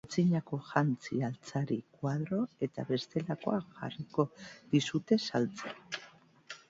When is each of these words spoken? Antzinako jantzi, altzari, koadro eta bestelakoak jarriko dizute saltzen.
Antzinako 0.05 0.57
jantzi, 0.69 1.17
altzari, 1.27 1.77
koadro 1.99 2.39
eta 2.69 2.87
bestelakoak 2.93 3.69
jarriko 3.83 4.27
dizute 4.73 5.21
saltzen. 5.29 5.81